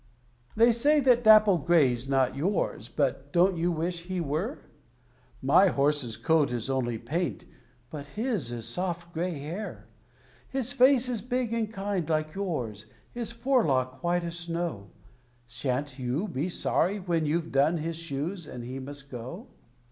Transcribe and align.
They 0.55 0.71
say 0.71 0.99
that 1.01 1.23
Dapple 1.23 1.59
grey's 1.59 2.09
not 2.09 2.35
yours, 2.35 2.89
but 2.89 3.31
don't 3.31 3.55
you 3.55 3.71
wish 3.71 4.05
he 4.05 4.19
were? 4.19 4.63
My 5.43 5.67
horse's 5.67 6.17
coat 6.17 6.51
is 6.51 6.71
only 6.71 6.97
paint, 6.97 7.45
but 7.91 8.07
his 8.07 8.51
is 8.51 8.67
soft 8.67 9.13
grey 9.13 9.37
hair; 9.37 9.89
His 10.49 10.73
face 10.73 11.07
is 11.07 11.21
big 11.21 11.53
and 11.53 11.71
kind, 11.71 12.09
like 12.09 12.33
yours, 12.33 12.87
his 13.11 13.31
forelock 13.31 14.01
white 14.03 14.23
as 14.23 14.39
snow 14.39 14.89
Shan't 15.45 15.99
you 15.99 16.27
be 16.27 16.49
sorry 16.49 16.97
when 16.97 17.27
you've 17.27 17.51
done 17.51 17.77
his 17.77 17.97
shoes 17.97 18.47
and 18.47 18.63
he 18.63 18.79
must 18.79 19.11
go? 19.11 19.49